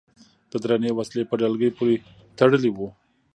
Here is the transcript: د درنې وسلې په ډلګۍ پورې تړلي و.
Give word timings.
د 0.51 0.53
درنې 0.63 0.91
وسلې 0.97 1.23
په 1.29 1.35
ډلګۍ 1.41 1.71
پورې 1.77 1.95
تړلي 2.37 2.71
و. 2.73 2.79